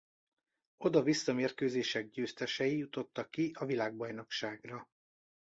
[0.77, 4.87] Oda-vissza mérkőzések győztesei jutottak ki a világbajnokságra.